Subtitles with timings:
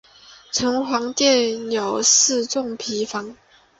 [0.51, 1.13] 城隍
[1.67, 3.37] 庙有四重牌坊。